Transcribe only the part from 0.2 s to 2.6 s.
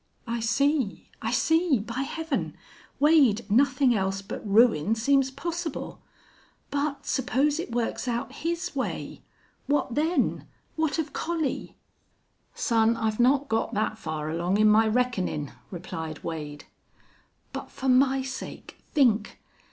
"I see. I see. By Heaven!